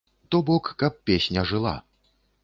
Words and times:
То 0.33 0.37
бок, 0.47 0.69
каб 0.83 0.97
песня 1.09 1.43
жыла. 1.51 1.75